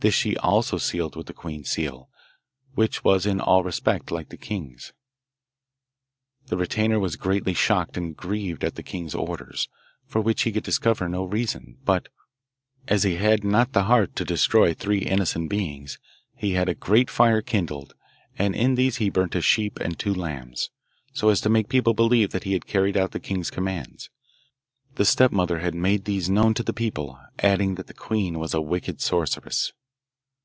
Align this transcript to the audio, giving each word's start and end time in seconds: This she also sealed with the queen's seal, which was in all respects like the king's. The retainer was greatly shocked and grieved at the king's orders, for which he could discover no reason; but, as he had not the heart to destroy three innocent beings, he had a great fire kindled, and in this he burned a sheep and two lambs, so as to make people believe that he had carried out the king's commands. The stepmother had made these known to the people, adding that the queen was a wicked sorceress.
This 0.00 0.14
she 0.14 0.36
also 0.36 0.78
sealed 0.78 1.16
with 1.16 1.26
the 1.26 1.32
queen's 1.32 1.70
seal, 1.70 2.08
which 2.76 3.02
was 3.02 3.26
in 3.26 3.40
all 3.40 3.64
respects 3.64 4.12
like 4.12 4.28
the 4.28 4.36
king's. 4.36 4.92
The 6.46 6.56
retainer 6.56 7.00
was 7.00 7.16
greatly 7.16 7.52
shocked 7.52 7.96
and 7.96 8.16
grieved 8.16 8.62
at 8.62 8.76
the 8.76 8.84
king's 8.84 9.12
orders, 9.16 9.68
for 10.06 10.20
which 10.20 10.42
he 10.42 10.52
could 10.52 10.62
discover 10.62 11.08
no 11.08 11.24
reason; 11.24 11.78
but, 11.84 12.10
as 12.86 13.02
he 13.02 13.16
had 13.16 13.42
not 13.42 13.72
the 13.72 13.82
heart 13.90 14.14
to 14.14 14.24
destroy 14.24 14.72
three 14.72 15.00
innocent 15.00 15.50
beings, 15.50 15.98
he 16.36 16.52
had 16.52 16.68
a 16.68 16.76
great 16.76 17.10
fire 17.10 17.42
kindled, 17.42 17.94
and 18.38 18.54
in 18.54 18.76
this 18.76 18.98
he 18.98 19.10
burned 19.10 19.34
a 19.34 19.40
sheep 19.40 19.80
and 19.80 19.98
two 19.98 20.14
lambs, 20.14 20.70
so 21.12 21.28
as 21.28 21.40
to 21.40 21.50
make 21.50 21.68
people 21.68 21.92
believe 21.92 22.30
that 22.30 22.44
he 22.44 22.52
had 22.52 22.66
carried 22.66 22.96
out 22.96 23.10
the 23.10 23.18
king's 23.18 23.50
commands. 23.50 24.10
The 24.94 25.04
stepmother 25.04 25.58
had 25.58 25.74
made 25.74 26.04
these 26.04 26.30
known 26.30 26.54
to 26.54 26.62
the 26.62 26.72
people, 26.72 27.18
adding 27.40 27.74
that 27.74 27.88
the 27.88 27.94
queen 27.94 28.38
was 28.38 28.54
a 28.54 28.60
wicked 28.60 29.00
sorceress. 29.00 29.72